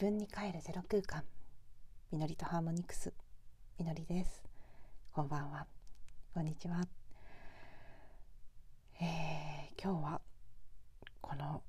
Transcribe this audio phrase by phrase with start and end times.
[0.00, 1.24] 分に帰るゼロ空間。
[2.10, 3.12] みのりとハーモニクス。
[3.78, 4.42] みのりです。
[5.12, 5.66] こんばんは。
[6.32, 6.80] こんにちは、
[8.98, 10.22] えー、今日は
[11.20, 11.62] この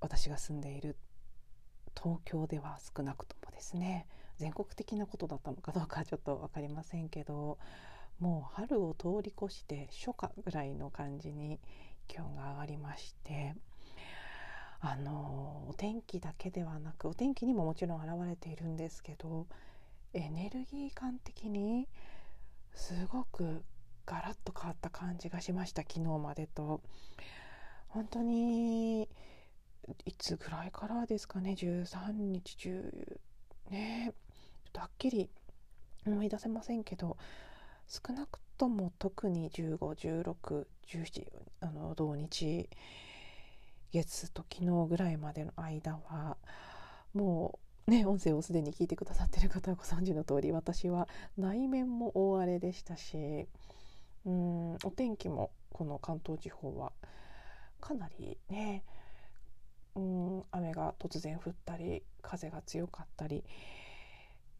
[0.00, 0.96] 私が住んでいる
[1.96, 4.08] 東京では少なくともですね。
[4.38, 7.58] 全国的なことだったのかどうかちょっと分かりませんけど
[8.18, 11.60] もう春を通り越して初夏ぐらいの感じに
[12.08, 13.54] 気温が上がりまして
[14.80, 19.46] あのお天気だけではなくお天気にももちろん現れているんですけど
[20.12, 21.88] エネルギー感的に
[22.74, 23.62] すごく
[24.04, 26.80] ガラッと変わった感じがしました昨日までと。
[27.88, 29.08] 本当に
[30.04, 33.18] いつぐらいからですかね13日中
[33.70, 34.12] ね
[34.64, 35.30] ちょっとはっきり
[36.06, 37.16] 思い出せませんけど
[37.88, 41.26] 少なくとも特に151617
[41.60, 42.68] あの土日
[43.96, 46.36] 月と昨日ぐらいまでの間は
[47.14, 51.08] もうね音声をすでに聞いてくださってる方はご存知の通り私は
[51.38, 53.46] 内面も大荒れでしたし
[54.26, 56.92] うんお天気もこの関東地方は
[57.80, 58.84] かなりね
[59.94, 63.44] うん雨が突然降ったり風が強かったり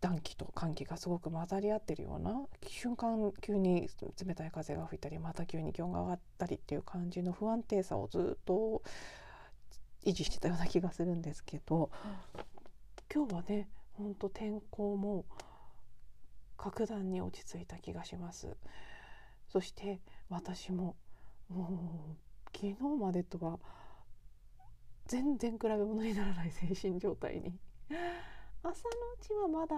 [0.00, 3.88] 暖気と寒気がすごく混ざり合ってるような瞬間急に
[4.24, 8.82] 冷たい風が吹いたりまた急に気温が上がったりっていう感じの不安定さをずっと
[10.06, 11.90] 維持してたような気がするんですけど
[13.12, 15.24] 今日はねほんと天候も
[16.56, 18.56] 格段に落ち着いた気がします。
[19.48, 20.96] そして私も
[21.48, 22.16] も
[22.52, 23.58] う昨日までとは
[25.06, 27.58] 全然比べ物にならない精神状態に。
[28.62, 29.76] 朝のうちはまだ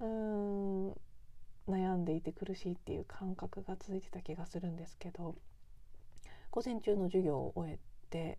[0.00, 1.00] うーん
[1.66, 5.34] 悩んでいて苦しいっていう感覚が続いてた気がするんですけど
[6.50, 7.78] 午前中の授業を終え
[8.10, 8.38] て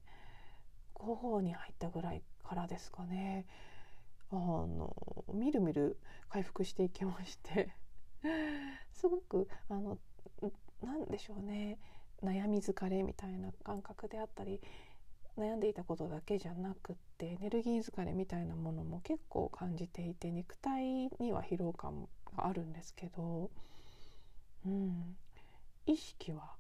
[0.98, 3.46] 午後に入ったぐらいからですかね。
[4.30, 4.94] あの
[5.34, 5.98] みるみる
[6.30, 7.70] 回復していきまして。
[8.92, 9.98] すごくあの
[10.82, 11.78] なんでしょうね。
[12.24, 14.60] 悩み疲れみたいな感覚であったり
[15.38, 23.52] 悩んでいたことだけじゃなくってエネルギー疲れみたいなものも結構感じていて肉体には疲労感があるんですけど、
[24.66, 25.16] うん、
[25.86, 26.54] 意識は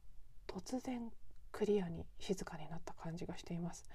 [0.47, 1.11] 突然
[1.51, 3.89] クリアに静かになった感じがしています。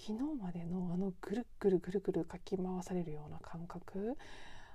[0.00, 4.16] 昨日までのあのぐるぐるぐるぐるかき回されるような感覚。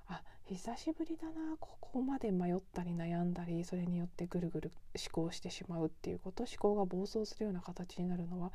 [0.08, 1.58] あ久しぶりだな。
[1.60, 6.44] ここまで迷ったり悩んだりそれによってぐるぐる思考してしまうっていうこと。
[6.44, 8.52] 思考が暴走するような形になるのは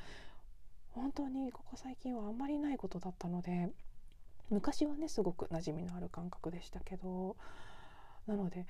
[0.91, 3.71] 本当にここ最近はあんまりないことだったので
[4.51, 7.37] 昔はねすごく馴染みのある感覚でしたけど。
[8.27, 8.67] なので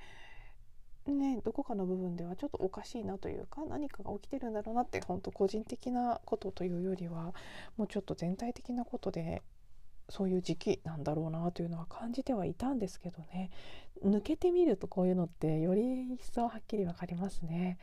[1.11, 7.33] ねどこかの部分ではちょっとおかしいなというか何かが起きてるんだろうなって本当個人的なことというよりは
[7.77, 9.41] もうちょっと全体的なことで
[10.09, 13.51] そういう時期なんだろうなというのは感じてはいたんですけどね
[14.03, 17.77] 抜けてみるとこういうのってより一層はっきり分かりますね。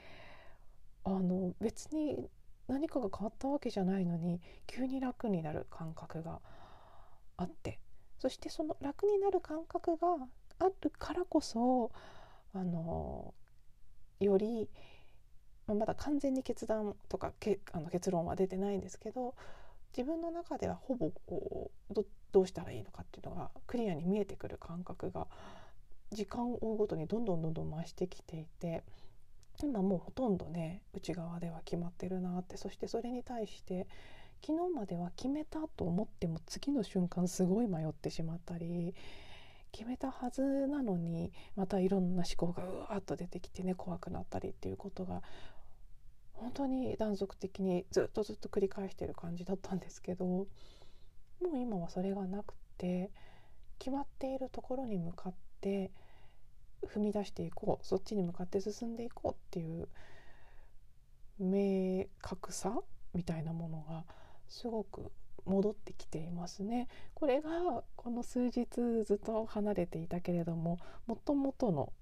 [1.04, 2.28] あの別に
[2.69, 6.41] 何かが変わったわけじゃないのに急に楽になる感覚が
[7.36, 7.80] あって
[8.19, 10.09] そしてその楽になる感覚が
[10.59, 11.91] あるからこそ
[12.54, 13.34] あの
[14.18, 14.68] より
[15.66, 19.34] まだ完全に決断とかけあの結論は出てないんですけど
[19.96, 25.26] 自分の中ではほぼこうどどうしたらいいのかっていうのがクリアに見えてくる感覚が
[26.12, 28.82] 時間を追うごとにどんどんどんどん増してきていて
[29.62, 33.86] 今もうほとんどね内側では決まってるなってそしてそれに対して
[34.44, 38.94] 昨日までは決めたと思っても次の瞬間すごい迷ってしまったり
[39.72, 45.22] 決めたはずなのにまたいろんな思考がうわっと出てきてね怖くなったりっていうことが
[46.32, 50.47] 本当に断続的にずっとずっと繰り返してる感じだったんですけども
[51.53, 53.10] う今はそれがなくて
[53.78, 55.91] 決まっているところに向かって
[56.86, 59.89] 踏み出していこうそっちに向かって進んでいこうっていう
[61.39, 62.78] 明確さ
[63.15, 64.04] みたいなものが
[64.48, 65.10] すごく
[65.45, 66.89] 戻ってきていますね。
[67.15, 68.66] これがこの数日
[69.04, 71.92] ずっと離れていたけれどももともとの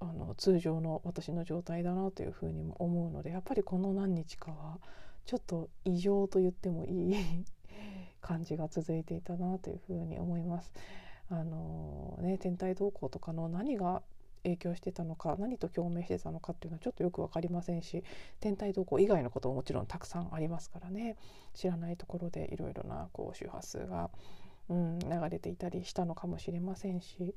[0.00, 4.78] あの通常の私の状態だなというふうにも思うのでやっぱりこの何日かは
[5.26, 7.16] ちょっと異常と言ってもいい
[8.22, 10.72] 感じが続いていたなというふうに思います。
[11.30, 14.02] あのね、天体動向とかの何が
[14.48, 18.02] 影響してたのか何と共鳴してたのかっていうのはちょっとよく分かりませんし
[18.40, 21.16] 天体動向以外のことももちろんたくさんありますからね。
[21.54, 24.10] 知らないところでいろいろなこう周波数が、
[24.68, 27.34] うん、流れていたりしたのかもしれませんし。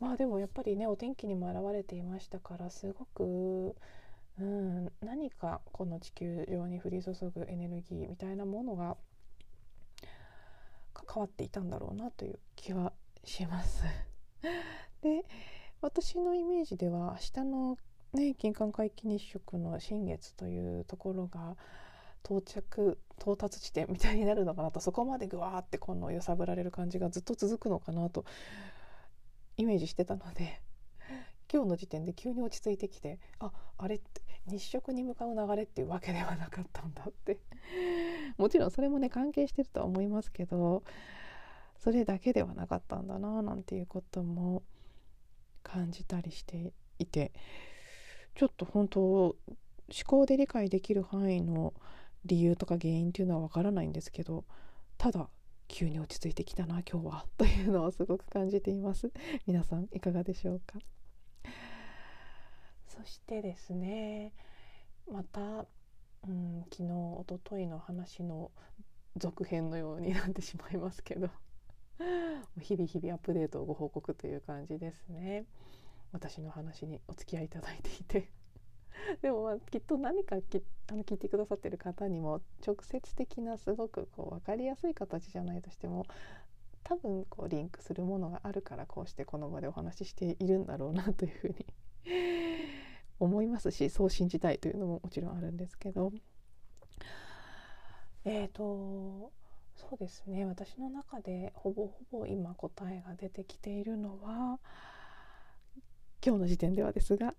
[0.00, 3.76] まあでもやっぱりねお天気にも表れていましたからすごく、
[4.40, 8.96] うん、何かこの地球上に降り注ぐエネルギーみたいなものが
[11.12, 12.92] 変わっていたんだろうなという気は
[13.24, 13.84] します。
[15.02, 15.24] で
[15.80, 17.76] 私のイメージでは明日の
[18.14, 21.56] ね金環皆既日食の新月というところが
[22.24, 28.24] 到着到達地点みたいになるのかなとそこまでぐわーってこの揺さぶられる感じがずっと続くのかなと
[29.56, 30.60] イメージしてたので
[31.52, 37.38] 今日の時点で急に落ち着いてきてああれって日食に向かう流れっていうわけではなかったんだって。
[38.36, 40.82] もちろんそれもね関係してるとは思いますけど
[41.78, 44.62] それだけではなかったんだななんていうことも
[45.62, 47.32] 感じたりしていて
[48.34, 49.36] ちょっと本当思
[50.06, 51.74] 考で理解できる範囲の
[52.24, 54.44] 理由とか原因っていうのはわからないんですけど
[54.96, 55.28] ただ
[55.68, 59.10] 急に落ち着いてきたな今日はというのをすごく感じています。
[59.46, 60.78] 皆さんいかがでしょうか？
[62.86, 64.34] そしてですね
[65.10, 65.66] また、
[66.28, 68.50] うん、昨日おとといの話の
[69.16, 71.30] 続編のようになってしまいますけど。
[72.60, 75.44] 日々日々アップデートをご報告という感じですね。
[76.12, 78.28] 私の話にお付き合いいただいていて。
[79.22, 86.06] でもまあきっと何かきあの聞いてくださってる方にも直接的なすごくこう分かりやすい形じゃないとしても
[86.84, 91.66] 多分こうリンクするものがあるからこうしてこの場でお話ししているんだろうなというふうに
[93.18, 96.12] 思いますしそう信じたいというのももちろんあるんですけど。
[98.24, 99.32] えーと
[99.90, 100.44] そうですね。
[100.46, 104.58] 私の中でほぼほぼ今答えが出てきているのは
[106.24, 107.34] 今日の時点ではですが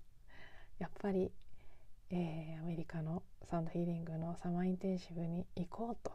[0.78, 1.32] やっぱり、
[2.12, 6.12] えー、アメリカのサンドヒーリングのサマーインテンシブに行こうと。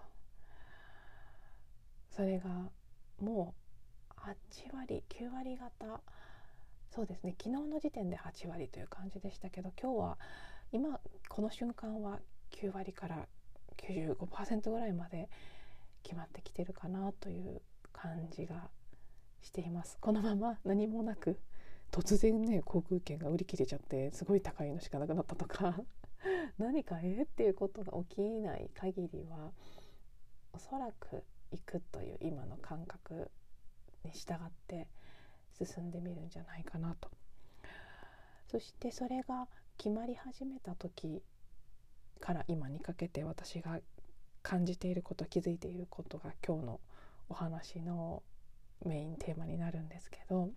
[2.10, 2.50] それが
[3.20, 3.54] も
[4.10, 6.00] う8割9割方。
[6.90, 7.34] そうですね。
[7.42, 10.18] 昨日の時点で8割という感じでしたけど今日は
[10.72, 12.20] 今この瞬間は
[12.52, 13.26] 9割から
[13.78, 15.28] 95%ぐらいまで
[16.02, 17.60] 決まってきてるかなという
[17.92, 18.70] 感じが
[19.40, 19.98] しています。
[20.00, 21.38] このまま何もなく
[21.90, 25.80] 突然ね航空券が売り切れちゃってすごい高いのしかなくなったとか
[26.58, 29.52] 何かえっていうことが起きない限りは
[30.52, 33.30] おそらく行くという今の感覚
[34.04, 34.88] に従って
[35.52, 37.10] 進んでみるんじゃないかなと。
[38.48, 39.46] そしてそれが
[39.76, 41.22] 決まり始めた時
[42.20, 43.78] から今にかけて私が
[44.48, 46.80] 感じていること気づいていることが今日の
[47.28, 48.22] お話の
[48.86, 50.48] メインテーマになるんですけど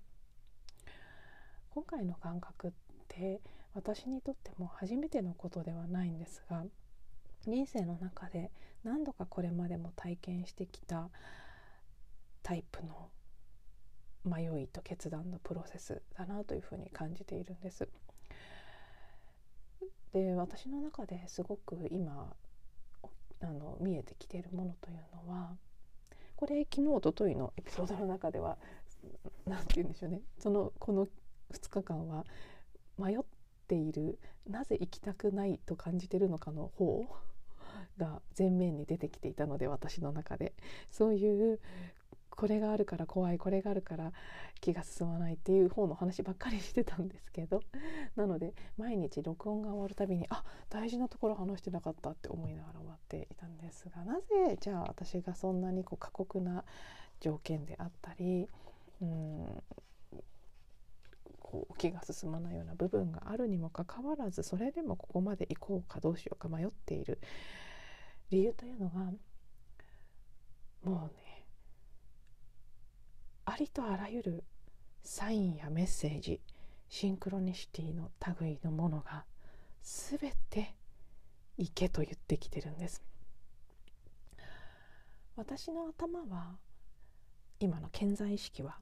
[1.71, 2.71] 今回の感覚っ
[3.09, 3.41] て
[3.73, 6.63] 私にとっても初めてのことではないんですが
[7.45, 8.49] 人生の中で
[8.85, 11.09] 何度かこれまでも体験してきた
[12.43, 13.09] タイプの
[14.23, 17.89] 迷いと決断のプロセスだなというふうに感じているんです。
[20.13, 22.33] で私の中ですごく今
[23.41, 25.55] あの見えてきているものというのは
[26.35, 28.57] これ昨日おとといのエピソードの中では
[29.45, 30.21] 何て言うんでしょうね。
[30.39, 31.07] そのこの
[31.51, 32.25] 2日間は
[32.97, 33.19] 迷っ
[33.67, 37.05] ているなぜ行きたくないと感じてるのかの方
[37.97, 40.53] が前面に出てきていたので私の中で。
[40.89, 41.59] そういう
[42.29, 44.13] これがあるから怖いこれがあるから
[44.61, 47.61] 気が進まないっていう方の話ばっかりしてたんですけど。
[48.15, 56.65] なので毎日録音が終わるたびにあ大事なところ話してなかったって思いながら終わっていたんですがなぜじゃあ私がそんなにこう過酷な
[57.19, 58.49] 条件であったり
[59.01, 59.63] うん
[61.39, 67.19] こう気が進まないような部分があるにもかかわらずそれでもここまで行こうかどうしようか迷っている
[68.29, 69.11] 理由というのが
[70.83, 71.20] もうね
[73.45, 74.43] ありとあらゆる
[75.03, 76.41] サインやメッセージ
[76.89, 79.25] シンクロニシティの類のものが
[79.81, 80.19] 全
[80.49, 80.75] て
[81.57, 83.01] 行けと言ってきてるんです。
[85.35, 86.57] 私の頭は
[87.59, 88.77] 今の健在意識は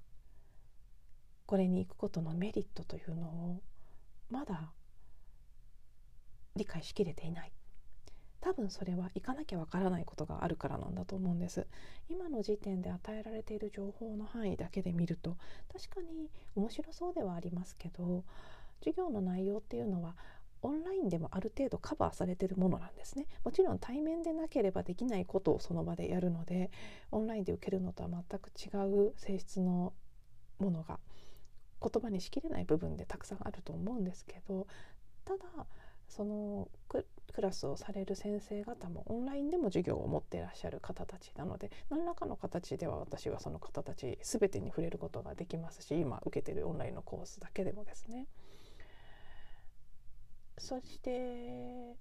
[1.45, 3.61] これに行くことのメリットというのを
[4.29, 4.71] まだ
[6.55, 7.51] 理解しきれていない。
[8.41, 11.67] 多分それは行かなきゃわからないことがあるからなんだと思うんです。
[12.09, 15.37] 今の時点で与えられている情報の範囲だけで見ると
[15.71, 18.23] 確かに面白そうではありますけど
[18.79, 20.15] 授業の内容っていうのは
[20.61, 23.27] オンラインでもある程度カバーされてるものなんですね。
[23.45, 26.69] もちろん対面でなければできないことをその場でやるので
[27.11, 28.69] オンラインで受けるのとは全く違
[29.09, 29.93] う性質の
[30.59, 30.99] ものが
[31.81, 34.67] 言葉にしきれない部分でたくさんあると思うんですけど
[35.23, 35.65] ただ
[36.09, 48.27] そのクラスをされる先生方もオンラインでも授業を持っていらっしゃる方たちなので何らかの形では私はその方たち全てに触れることができますし今受けてるオンラインのコースだけでもですね。
[50.57, 51.95] そして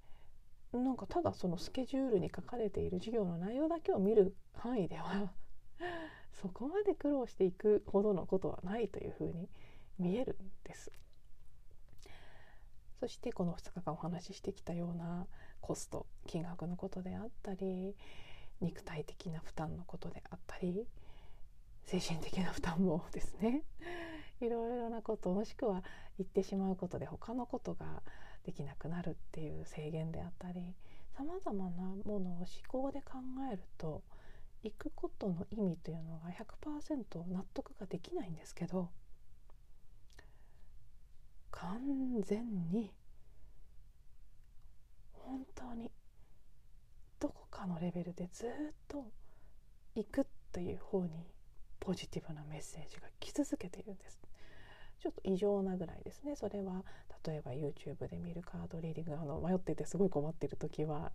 [0.72, 5.32] なんかただそのスケジュールに書かれている授業の内容だけを見る範囲では
[6.32, 9.48] そこまで苦労していくほどのことはないというふうに
[9.98, 10.90] 見えるんです。
[13.00, 15.26] そしてこの2日間お話ししてきたような
[15.60, 17.94] コスト金額のことであったり
[18.60, 20.86] 肉体的な負担のことであったり
[21.84, 23.62] 精神的な負担もですね。
[24.40, 25.82] いろいろなこともしくは
[26.18, 28.02] 言ってしまうことで他のことが
[28.44, 30.74] できなくなるっていう制限であったり
[31.16, 33.14] さまざまなものを思考で考
[33.52, 34.02] えると
[34.62, 38.90] 行くことの意味というのが100%納得ができないんですけど
[41.50, 42.92] 完全に
[45.12, 45.90] 本当に
[47.20, 48.48] どこかのレベルでずっ
[48.86, 49.04] と
[49.94, 51.26] 行くという方に
[51.80, 54.18] ポジティブなメッセージが来続けているんです。
[55.00, 56.34] ちょっと異常なぐらいですね。
[56.36, 56.84] それは
[57.24, 61.12] 例えば YouTube で見るカードリーディングあの迷っててすごい困ってる時は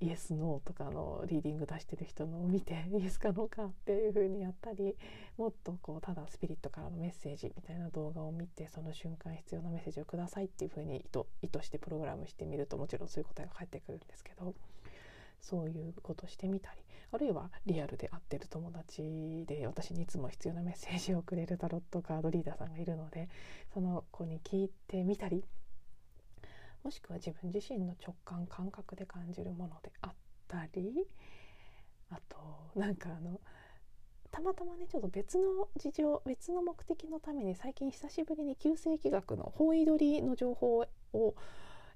[0.00, 4.94] イエス・ノーとかのリーディング出してる人のを見てイエスかノーかっていう風にやったり
[5.38, 14.54] もっとこうただスピリットからのメッセージみたいな動画を見てその瞬間必要なメッセージをくださいっていう風に意図意図してプログラムしてみるともちろんそういう答えが返ってくるんですけど
[15.40, 16.78] そういうことしてみたり
[17.12, 23.28] あるいはリアルで会ってる友達で私にいつも必要なメッセージをくれるタロットカードリーダーさんがいるので
[23.72, 25.44] その子に聞いてみたり
[26.86, 30.12] もしくは自分自身の直感感覚で感じるものであっ
[30.46, 31.04] たり
[32.10, 33.40] あとなんかあの
[34.30, 40.78] たまたまねちょっと別の事情別の目的のために最近久しぶりに旧世紀学の方位取りの情報
[41.12, 41.34] を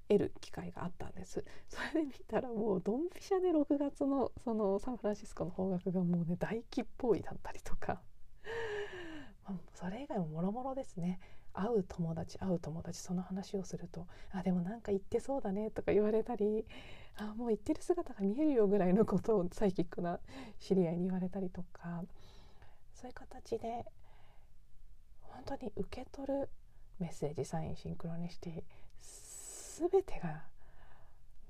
[0.09, 1.45] 得る機会があったんです。
[1.69, 8.01] それで見たらもうドンピシャで6月のそのサンフランシスコの方角がもうね大吉っぽいだったりとか。
[9.73, 11.21] それ以外ももろもろですね。
[11.53, 16.65] 会う友達会う友達その話をすると「あでもなんか言ってそうだね」とか言われたり
[17.17, 20.19] 「あもう言ってる姿が見えるよ」ぐらいのことをサイキックな
[20.59, 22.03] 知り合いに言われたりとか
[22.93, 23.85] そういう形で
[25.21, 26.49] 本当に受け取る
[26.99, 28.63] メッセージサインシンクロニシティ
[29.89, 30.43] 全てが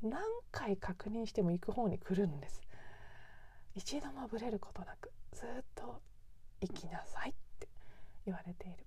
[0.01, 2.61] 何回確認しても行く方に来るんです。
[3.75, 6.01] 一度もぶれることなくずっと
[6.61, 7.67] 行きなさいって
[8.25, 8.85] 言われている。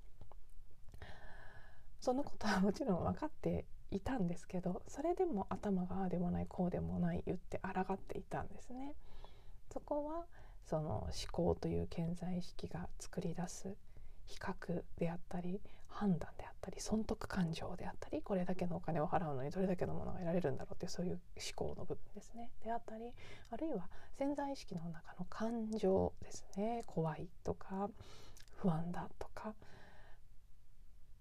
[2.04, 8.94] そのことはもちろん分かっていたんですけどそれでも頭がああでもないこうでもない言って抗っていたんですね。
[9.72, 10.26] そこは
[10.66, 13.74] その思考という潜在意識が作り出す
[14.26, 21.20] 比較であったり判断であったり損得感情であったりこれだけのお金を払うのにどれだけのものが得られるんだろうってうそういう思
[21.54, 22.50] 考の部分ですね。
[22.62, 23.12] であったり
[23.50, 26.82] あるいは潜在意識の中の感情ですね。
[26.86, 27.88] 怖いとか
[28.56, 29.54] 不安だとか、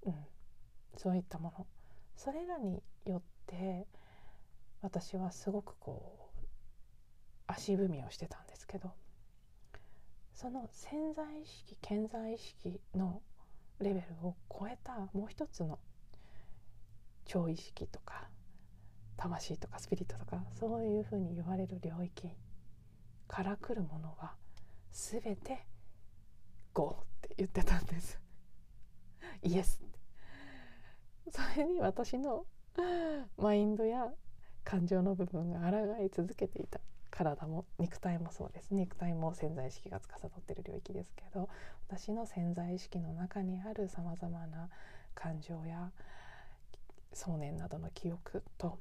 [0.06, 0.14] うん、
[0.98, 1.68] そういったもの
[2.16, 3.88] それらによって
[4.82, 6.48] 私はすごくこう
[7.48, 8.92] 足踏みをしてたんですけど
[10.34, 13.22] その潜在意識潜在意識の
[13.80, 15.80] レベルを超えたもう一つの
[17.26, 18.30] 超意識とか
[19.18, 22.30] 魂とかスピリットとかそういうふうに言われる領域
[23.28, 24.34] から来るものは
[24.92, 25.66] 全て
[26.74, 28.20] 「GO」って言ってたんです。
[29.42, 29.82] イエス
[31.32, 32.46] それに私の
[33.38, 34.12] マインドや
[34.64, 36.80] 感情の部分が抗い続けていた
[37.12, 38.74] 体も肉体もそうです。
[38.74, 41.50] 肉体も潜在意識が司っている領域ですけど
[41.88, 44.70] 私の潜在意識の中にあるさまざまな
[45.14, 45.92] 感情や
[47.14, 48.80] 想念などの記憶と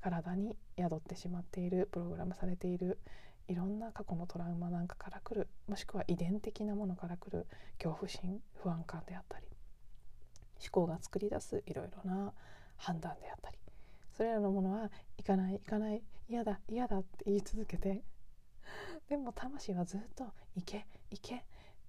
[0.00, 2.98] 体に宿ってしまっているプログラムされている
[3.48, 7.46] いろんな過去のトラウマなんかからくるもしくは遺伝的なものからくる
[7.78, 9.46] 恐怖心不安感であったり
[10.64, 12.32] 思考が作り出すいろいろな
[12.76, 13.58] 判断であったり
[14.16, 18.02] それらのものは行かない行かない嫌だ嫌だって言い続けて
[19.08, 20.24] でも魂はずっと
[20.56, 21.44] 行け行け。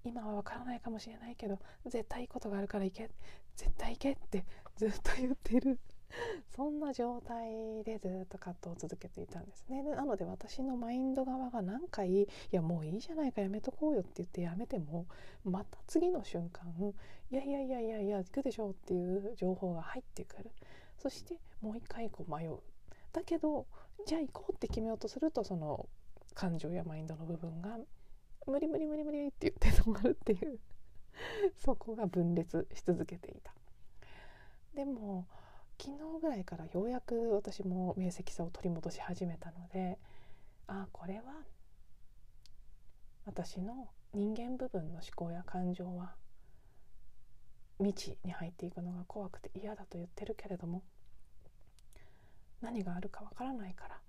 [0.05, 3.09] 今は分からないかもしれないけど絶対いいことがあるから行け
[3.55, 4.45] 絶対行けって
[4.77, 5.79] ずっと言ってる。
[6.55, 9.83] そんな状態でずっと葛藤を続けていたんですね。
[9.83, 15.05] なので私のマインド側が何回「いやもういいじゃないかやめとこうよ」って言ってやめても
[15.43, 16.93] また次の瞬間
[17.31, 20.51] 「いやいやいやいやいや行くでしょ」っていう情報が入ってくる。
[20.97, 22.59] そしてもう一回こう迷う。
[23.11, 23.65] だけど
[24.05, 25.87] じゃあ行こうって決めようとするとその
[26.33, 27.79] 感情やマインドの部分が
[28.47, 30.59] 「無理無理無理無理」って言って止まるっていう。
[31.57, 33.53] そこが分裂し続けていた。
[34.75, 35.25] でも
[35.77, 39.97] 昨日ぐらいからようやく私も明晰さを取り戻し始めたので
[40.67, 41.23] ああこれは
[43.25, 46.13] 私の人間部分の思考や感情は
[47.79, 50.81] 未知に入っていくのが怖くて嫌だと言ってるけれども
[52.61, 53.99] 何があるかわからないから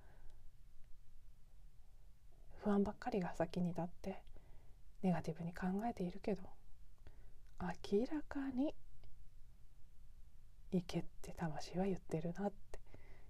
[2.62, 4.22] 不安ばっかりが先に立って
[5.02, 6.42] ネガティブに考えているけど
[7.60, 8.74] 明らかに
[10.76, 12.52] 行けって魂は言ってるなっ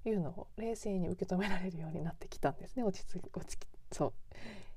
[0.03, 2.85] ていうのを冷静に受け止められるようになってきたんですね。
[2.85, 4.13] 落ち着き落ち着きそう。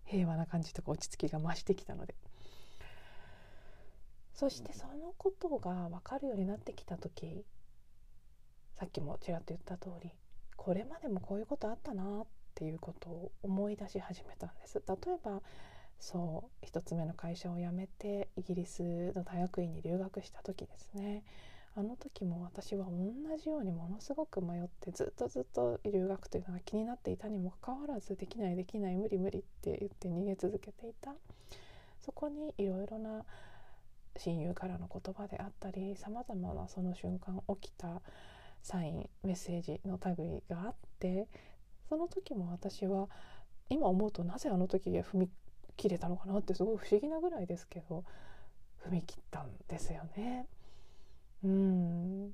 [0.05, 2.15] 平和な感じとか落ち着きが増してきたので。
[4.39, 7.43] そしてそのことが分かるようになってきた時
[8.79, 10.11] さっきもちらっと言った通り
[10.55, 14.81] これまでもこういうことあったなっていうことを思い出し始めたんです。
[14.88, 15.41] 例えば
[15.99, 21.23] そう1つ目の会社を辞めてイギリスの大学院に留学した時ですね
[21.75, 31.13] あの時も私は同じようにものすごく迷ってずっとずっと留学というのが気になっていたにもかかわらずできないできない無理無理って言って逃げ続けていた
[32.01, 33.23] そこにいろいろな
[34.17, 38.01] 親友からの言葉であったりさまざまなその瞬間起きた
[38.61, 41.27] サインメッセージの類があって
[41.88, 43.07] その時も私は
[43.69, 45.29] 今思うとなぜあの時踏み
[45.77, 48.03] 切れたのかなってすごい不思議なぐらいですけど
[48.85, 50.47] 踏み切ったんですよね。
[51.43, 52.31] うん。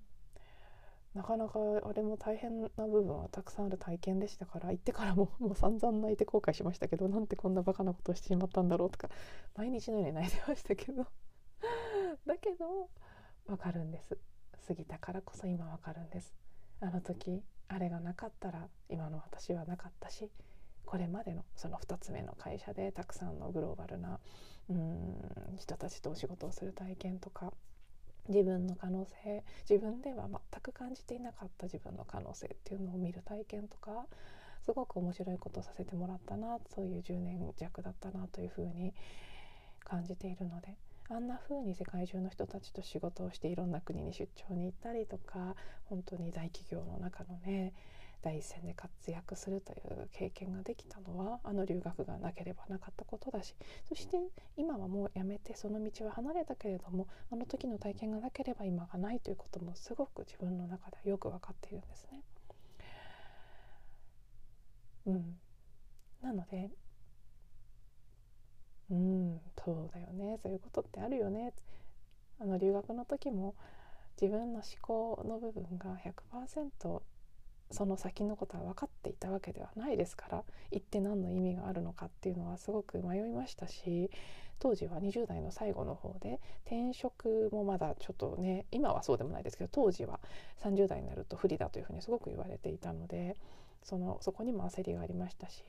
[1.16, 9.10] なかなかあれも大変な部分はたくさんある体験でしたから行ってからももう散々泣いて後悔しましたけどなんてこんなバカなことをしてしまったんだろうとか
[9.56, 11.08] 毎日のように泣いてましたけど。
[12.28, 12.90] だけど
[13.46, 14.18] 分かるんです。
[14.68, 16.36] 過ぎたからこそ今分かるんです。
[16.82, 20.30] あの時あれがなかったら今の私はなかったし
[20.86, 24.20] これまでのその2つ目の会社でたくさんのグローバルな
[24.70, 27.54] うん人たちとお仕事をする体験とか
[28.27, 34.05] 自分の可能性自分では全く感じていなかった自分の可能性っていうのを見る体験とか
[34.65, 38.94] すごく面白いことをさせてもらったなそういう10年弱だったなというふうに
[39.84, 40.75] 感じているので
[41.10, 47.74] あんな風に世界中の人たちと仕事をしていろんな国に出張に行ったりとか本当に大企業の中のね
[48.25, 53.53] 第一線で活躍するという経験ができたのはあの留学がなければなかったことだし
[53.88, 54.18] そして
[54.57, 62.22] 今はもうやめてその道は離れたけれどもあの時の体験がなければ今がないということもすごく自分の中ではよく分かっているんですね。
[65.05, 65.38] うん、
[66.24, 66.72] なので
[68.90, 70.40] うんそうだよね。
[70.42, 71.53] そういうことってあるよね。
[72.40, 73.53] あの留学の時も
[74.20, 75.96] 自分の思考の部分が
[76.31, 77.01] 100%
[77.72, 84.10] その先のことは分かっていたわけではないですから行って何の意味があるのかっていうのはすごく迷いましたし
[84.60, 90.20] 当時は20代の最後の方で転職もまだちょっとね今はそうでもないですけど当時は
[90.64, 93.36] 30代になると不利だというふうにすごく言われていたので
[93.84, 95.64] そのそこにも焦りがありましたし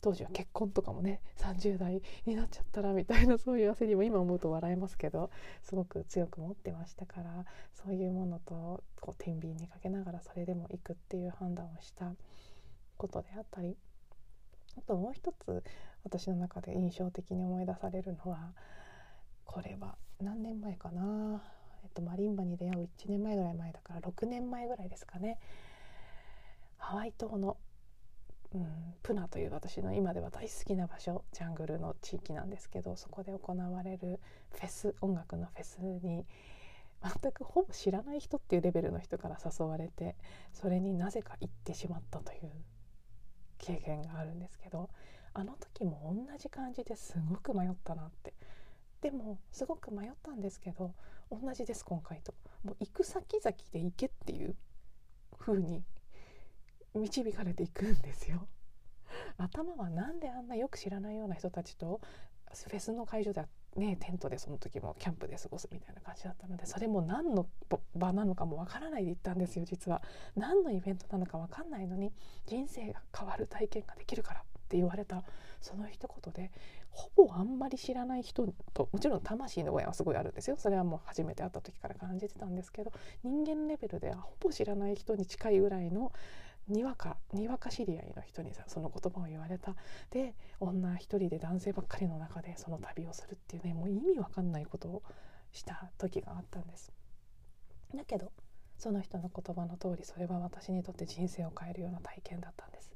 [0.00, 5.30] 当時は結婚とかもね30代になっちゃったらみたいな そういう焦りも今思うと笑えますけど
[5.62, 12.14] すごく強く持ってましたからそういうものとこう天秤にかけながらそれでも行くっていう判断をした
[12.96, 13.76] ことであったり
[14.76, 15.64] あともう一つ
[16.04, 18.52] 私の中で印象的に思い出されるのは
[19.44, 21.42] これは何年前かな、
[21.82, 25.38] えっと、マリンバに出会う1年前ぐらい前だから6年前ぐらいですかね。
[26.76, 27.56] ハワイ島の、
[28.54, 28.66] うん、
[29.02, 34.20] プナという私の今では大好きな場所ジャングルの地域なんですけどそこで行われる
[34.52, 36.24] フェス音楽のフェスに
[37.02, 40.16] 全くほぼ知らない人っていうレベルの人から誘われて
[40.52, 42.50] それになぜか行ってしまったという
[43.58, 44.88] 経験があるんですけど
[45.34, 48.32] あの時も同じ感じですごく迷ったなって
[49.02, 50.94] でもすごく迷ったんですけど
[51.30, 52.34] 同じです今回と
[52.64, 54.56] もう行く先々で行けっていう
[55.38, 55.84] 風に
[56.98, 58.46] 導かれていくんですよ。
[59.38, 62.00] 頭はなんであんなよく知らないような人たちと
[62.52, 63.44] フェスの会場で
[63.76, 67.46] ねテントでその時もキャンプで過ごすみたいな感じだったのでそれも何の
[67.94, 70.02] 場なのかもわからないで行ったんですよ実は
[70.36, 72.12] 何のイベントなのかわかんないのに
[72.46, 75.24] 人生が変わる体験ができるからって言われた
[75.60, 76.50] その一言で
[76.90, 86.12] ほぼあんまり知らない人ともちろん魂のご縁はすごいあるんですよそれはもう初めて会った時から感じてたんですけど人間レベルではほぼ知らない人に近いぐらいの
[86.68, 89.74] にわかにわか知り合いの人にさその言葉を言われた。
[90.10, 95.02] で女一人で男性ばっかりの中でその旅をするっていうねもう意味わかんないことを
[95.52, 96.92] した時があったんです。
[97.94, 98.32] だけど
[98.76, 102.92] その人の言葉の通りそれは私にとって人生を変えるような体験だったんです。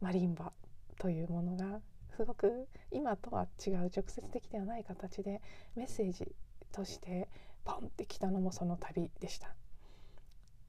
[0.00, 0.52] マリンバ
[0.98, 1.80] というものが
[2.16, 5.40] すごく今とは違う直接的ではない形で
[5.76, 6.34] メッセージ
[6.72, 7.28] として
[7.64, 9.54] ポンってきたのもその旅でした。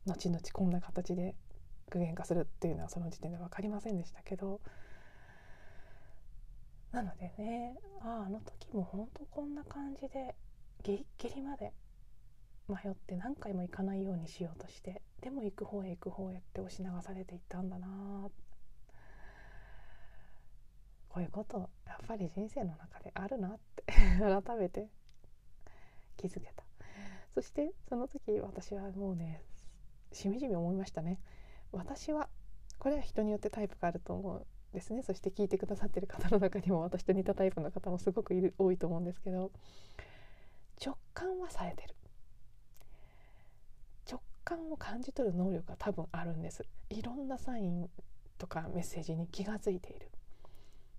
[0.06, 1.36] 後々こんな形で
[1.90, 4.62] 具現化するっていうのはその時点で分かりませんでしたけど。
[6.94, 10.36] なのでねあああの時も本当こんな感じで
[10.84, 11.74] ギリギリまで
[12.70, 17.88] 迷って何回も行かないようにしようとしてでも行く方へ行く方へって押し流されていったんだな
[21.10, 23.84] こういうことやっぱり人生の中であるなって
[24.22, 24.88] 改めて
[26.16, 26.64] 気づけた。
[27.34, 29.42] そしてその時私はもうね
[30.14, 31.20] しみじみ思いましたね。
[31.72, 32.30] 私は
[32.80, 35.04] これは人によってタイプがあると思うんですね。
[35.04, 39.52] そして聞いてくださってる方の中にも私と似たタイプの方もすごくいる多いと思うんですけど。
[40.84, 41.96] 直感はさえてる。
[44.10, 46.66] 直感を感じ取る能力が多分あるんです。
[46.90, 47.90] いろんなサイン
[48.38, 50.10] とかメッセージに気が付いている。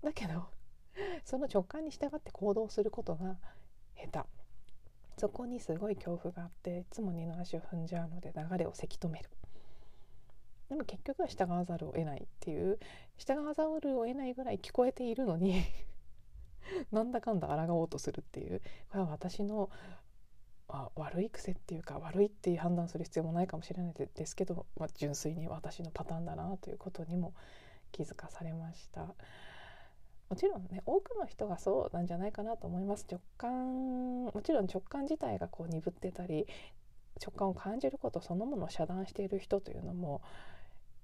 [0.03, 0.45] だけど
[1.25, 3.37] その直感に従って行動することが
[3.97, 4.34] 下手。
[5.17, 9.31] そこにすごい恐怖があっていつも二の足を踏んじゃうので流れをせき止める
[10.69, 12.79] でも結局は従わざるを得ないっていう
[13.17, 15.63] 従わざるを得ないぐらい聞こえているのに
[16.91, 19.71] なんだかんだ抗おうとするっていうこれは私の
[20.69, 27.35] あ悪い癖っていうか悪いっていう判断する必要もないかもしれないですけど、まあ、純粋に私のパターンだなということにも
[27.93, 29.15] 気づかされました。
[30.35, 33.07] もちろんね多くの人がそうなんじゃないかなと思います。
[33.09, 36.49] 直感もちろん直感自体がこう鈍ってたり
[37.23, 40.23] 直感を感じることそのものを遮断している人というのも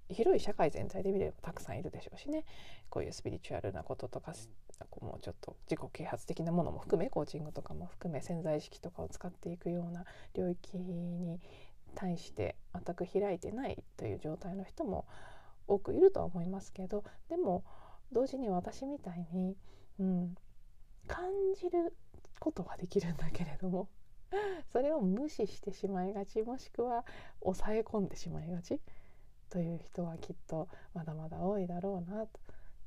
[0.09, 2.45] 広い社会全体で見ればたくさんいるでしょうしね。
[2.89, 4.35] こういうスピリチュアルなこととか
[5.01, 11.39] もうちょっと自己啓発的なものも含めコーチングとかも含め潜在意識とかを使っていくような領域に
[11.95, 15.07] 対して全く開いてないという状態の人も
[15.69, 17.63] 多くいるとは思いますけどでも
[18.13, 19.57] 同時に私みたいに、
[19.99, 20.35] うん、
[21.07, 21.97] 感じる
[22.39, 23.89] ことはできるんだけれども
[24.73, 27.05] それを無視してしまいがちもしくは
[27.43, 28.81] 抑え込んでしまいがち
[29.49, 32.41] という人はきっとまだまだ多いだろうなと。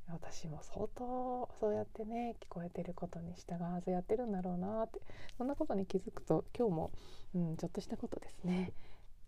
[0.07, 4.99] 私も相当そうやってね聞こえてることに従わずやってるんだろうなって
[5.37, 6.91] そんなことに気づくと今日も、
[7.33, 8.73] うん、ちょっとしたことですね。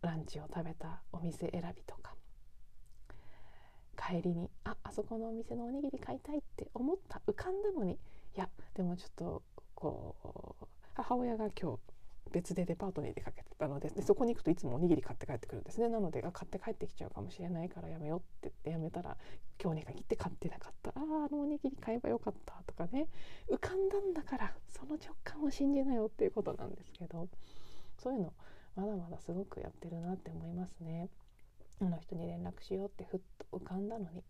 [0.01, 2.15] ランチを食べたお店選びとか
[3.95, 7.97] 帰りにああそこのお店のおにぎり買いたいって思った浮かんだのにい
[8.35, 10.15] やでもちょっとこ
[10.61, 11.79] う母親が今日
[12.31, 15.87] 別でデパートに出かけてたのででそこに行くといつもおにぎり買って帰ってくるんですね。
[15.89, 19.15] なので買って帰ってきちゃうかもしれないからやめようって言ってやめたら
[19.61, 20.89] 今日に限って買ってなかった。
[20.89, 23.07] あああのおにぎり買えばよかったとかね。
[23.49, 27.29] 浮かんだんだからその直感を信じなよっていうことなんですけど
[27.97, 28.33] そういうの
[28.75, 31.09] まだまだすごくやってるなって思いますね。
[31.81, 33.19] の人に連絡しようってふっ
[33.51, 34.23] と浮かんだのに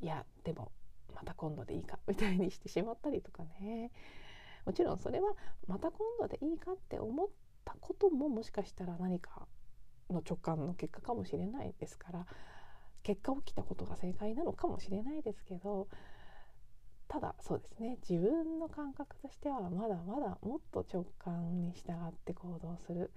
[0.00, 0.72] いやでも
[1.14, 3.90] また今度でいいかみたいにしてしまったりとかね。
[4.64, 5.32] もちろんそれは
[5.66, 7.28] また今度でいいかって思っ
[7.64, 9.46] たことももしかしたら何か
[10.10, 12.26] の直感の結果かもしれないですから
[13.02, 15.88] 結果起きたことが正解なのかもしれないですけど
[17.08, 23.10] ただそうですね自分の感覚としてはまだまだもっと直感に従って行動する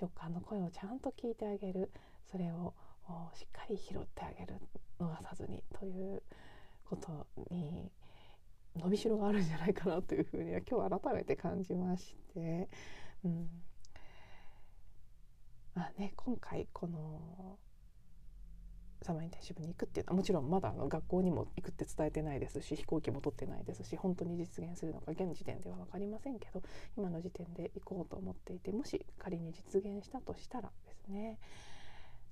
[0.00, 1.90] 直感の声をちゃんと聞いてあげる
[2.30, 2.74] それを
[3.34, 4.56] しっかり拾ってあげる
[4.98, 6.22] 逃さずにという
[6.84, 7.90] ことに
[8.76, 12.68] 伸びしろがあるんじゃないかなというふうには今日改めて感じまして、
[13.24, 13.48] うん。
[15.74, 17.58] まあね、今回この
[19.02, 26.62] サマーインテンシブに行くっていうのはもちろんまだあの学校にも行くって伝えてないですし飛行機も取ってないですし本当に実現するのか現時点では分かりませんけど
[26.96, 31.38] 今の時点で行こうと思っていてもし仮に実現したとしたらですね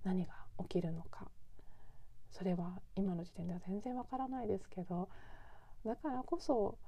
[0.02, 1.28] 何が起きるのか。
[2.30, 5.08] それは今の時点では全然わからないですけど。
[5.84, 6.78] だからこそ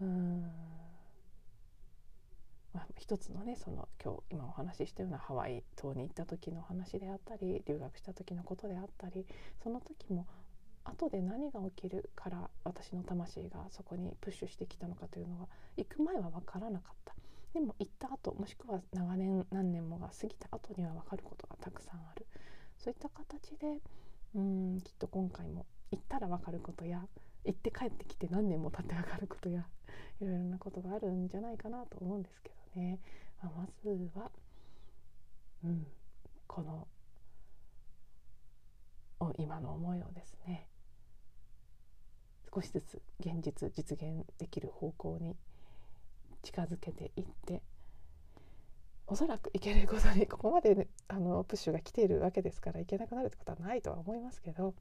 [0.00, 0.42] うん。
[2.74, 9.26] まあ、一つのねその今日今お話ししたようなハワイ島に行った時の話であったり留学した時のことであったり
[9.62, 10.26] その時も
[10.84, 17.14] 後で何が起きるから私の魂がそこにプッシュしてきたのかというのは行く前は分からなかった。
[17.54, 22.26] でも行った後もしくは長年何年もが過ぎた後には分かることがたくさんある。
[22.78, 23.80] そういった形で
[24.34, 27.02] うんきっと今回も行ったら分かることや
[27.44, 29.66] 行って帰ってきて何年も経って分かることや
[30.20, 33.00] いろいろなことがあるんじゃないかなと思うんですけどね、
[33.42, 34.30] まあ、まずは、
[35.64, 35.86] うん、
[36.46, 36.88] この
[39.36, 40.68] 今の思いをですね
[42.52, 45.36] 少しずつ現実実現できる方向に
[46.42, 47.62] 近づけていって
[49.10, 54.74] おそらくいけることにここまで、ね、あのプッシュが来ているわけですからいけなくなるってことはないとは思いますけど、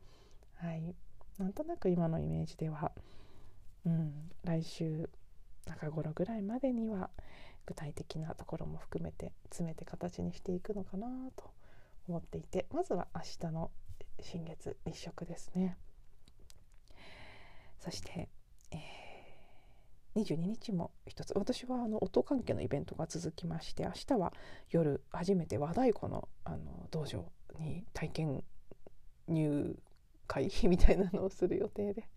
[0.56, 0.94] はい、
[1.38, 2.92] なんとなく今のイメージでは、
[3.86, 5.10] うん、来週
[5.66, 7.10] 中頃ぐらいまでには
[7.66, 11.46] 具体的なところも含めて詰めて形にしていくのかなと
[12.10, 13.72] 思っていてまずは明日の
[14.20, 15.78] 新月日食ですね。
[17.80, 18.28] そして、
[18.72, 18.97] えー
[20.18, 21.34] 22日も一つ。
[21.36, 24.34] 私はあの音関係のイベントが続きまして明日は
[24.70, 27.26] 夜初めて和太鼓のあの道場
[27.60, 28.44] に体験
[29.28, 29.78] 入
[30.28, 32.08] 会みたいなのをする予定で。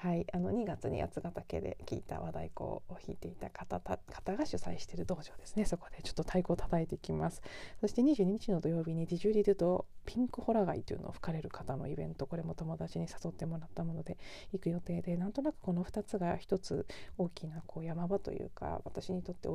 [0.00, 5.64] はい、あの2月に八ヶ岳で聞いた和太鼓を弾いていた方方が主催している道場ですね。
[5.64, 7.42] そこでちょっと太鼓を叩いていきます。
[7.80, 14.18] そして22日の土曜日にディジュリドとピンクホラガイというのを吹かれる方のイベントこれも友達に誘ってもらったもので
[14.52, 16.86] 行く予定でなんとなくこの2つが1つ
[17.18, 19.48] 大きなこう山場というか私にとって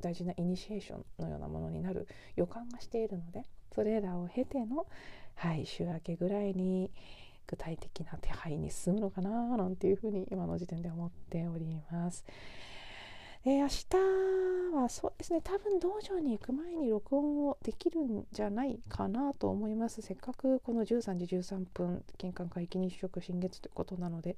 [0.00, 3.42] 大事なイニシエーションのようなものになる予感がしているので
[3.74, 4.86] それらを経ての、
[5.34, 6.90] はい、週明けぐらいに
[7.50, 12.24] 具体的な手配に進むのかななんていうふうに今の時点で思っております。
[13.44, 13.86] で明日
[14.76, 15.40] はそうですね。
[15.42, 20.00] 多分道場に行く前に録音をできるんじゃないかなと思います。
[20.00, 24.36] せっかくこの13時13分玄関会期日食新月ということなので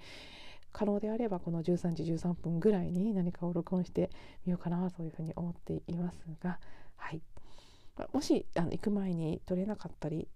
[0.73, 4.09] 可能であればこの13時13分ぐらいに何かを録音して
[4.47, 6.59] みようかなというふうに思っていますが
[6.97, 7.21] はい。
[8.13, 10.29] もしあの行く前に撮れなかったり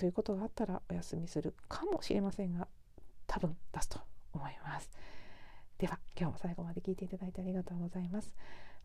[0.00, 2.66] ということがあったらお休みするかもしれませんが
[3.26, 4.00] 多分出すと
[4.32, 4.88] 思います。
[5.76, 8.34] では今日も最後まで聞いていただいてありがとうございます。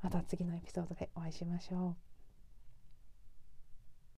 [0.01, 2.14] また次のエピソードでお会いしましょう。